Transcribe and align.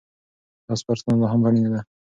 دا 0.67 0.73
سپارښتنه 0.81 1.15
لا 1.21 1.27
هم 1.31 1.41
اړينه 1.47 1.69
ده. 1.73 1.81